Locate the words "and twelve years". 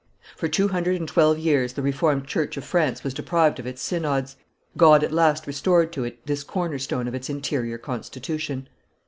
0.95-1.73